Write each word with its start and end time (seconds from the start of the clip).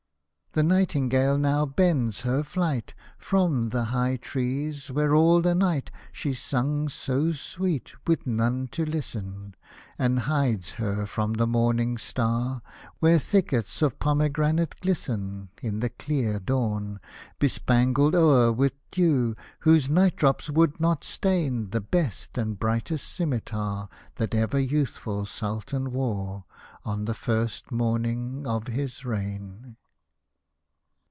The 0.53 0.63
nightingale 0.63 1.37
now 1.37 1.65
bends 1.65 2.23
her 2.27 2.43
flight 2.43 2.93
From 3.17 3.69
the 3.69 3.85
high 3.85 4.17
trees, 4.17 4.91
where 4.91 5.15
all 5.15 5.41
the 5.41 5.55
night 5.55 5.89
She 6.11 6.33
sung 6.33 6.89
so 6.89 7.31
sweet, 7.31 7.93
with 8.05 8.27
none 8.27 8.67
to 8.73 8.83
listen; 8.85 9.55
And 9.97 10.19
hides 10.19 10.71
her 10.71 11.05
from 11.05 11.35
the 11.35 11.47
morning 11.47 11.97
star 11.97 12.61
Where 12.99 13.17
thickets 13.17 13.81
of 13.81 13.97
pomegranate 13.97 14.75
ghsten 14.81 15.47
In 15.61 15.79
the 15.79 15.87
clear 15.89 16.37
dawn,— 16.37 16.99
bespangled 17.39 18.13
o'er 18.13 18.51
With 18.51 18.73
dew, 18.91 19.37
whose 19.59 19.89
night 19.89 20.17
drops 20.17 20.49
would 20.49 20.81
not 20.81 21.05
stain 21.05 21.69
The 21.69 21.79
best 21.79 22.37
and 22.37 22.59
brightest 22.59 23.07
scimitar 23.07 23.87
That 24.15 24.35
ever 24.35 24.59
youthful 24.59 25.25
Sultan 25.25 25.93
wore 25.93 26.43
On 26.83 27.05
the 27.05 27.13
first 27.13 27.71
morning 27.71 28.45
of 28.45 28.67
his 28.67 29.05
reign. 29.05 29.77